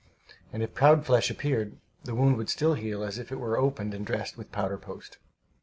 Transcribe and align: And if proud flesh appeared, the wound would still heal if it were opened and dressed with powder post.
And 0.51 0.63
if 0.63 0.73
proud 0.73 1.05
flesh 1.05 1.29
appeared, 1.29 1.77
the 2.05 2.15
wound 2.15 2.37
would 2.37 2.49
still 2.49 2.73
heal 2.73 3.03
if 3.03 3.19
it 3.31 3.35
were 3.39 3.59
opened 3.59 3.93
and 3.93 4.03
dressed 4.03 4.35
with 4.35 4.51
powder 4.51 4.79
post. 4.79 5.19